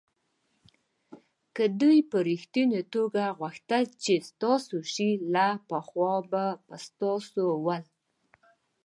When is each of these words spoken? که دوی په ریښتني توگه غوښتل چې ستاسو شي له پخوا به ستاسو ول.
که 1.55 1.63
دوی 1.81 1.97
په 2.09 2.17
ریښتني 2.27 2.81
توگه 2.93 3.25
غوښتل 3.39 3.83
چې 4.03 4.13
ستاسو 4.29 4.77
شي 4.93 5.09
له 5.33 5.47
پخوا 5.69 6.13
به 6.31 6.43
ستاسو 6.85 7.43
ول. 7.65 7.83